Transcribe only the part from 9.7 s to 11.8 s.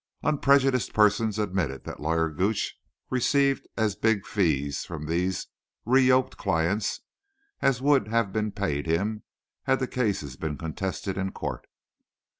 the cases been contested in court.